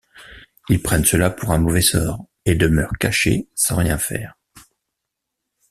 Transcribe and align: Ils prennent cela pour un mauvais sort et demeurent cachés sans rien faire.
Ils 0.69 0.81
prennent 0.81 1.05
cela 1.05 1.29
pour 1.29 1.51
un 1.51 1.59
mauvais 1.59 1.83
sort 1.83 2.25
et 2.45 2.55
demeurent 2.55 2.97
cachés 2.99 3.47
sans 3.53 3.75
rien 3.75 3.99
faire. 3.99 4.33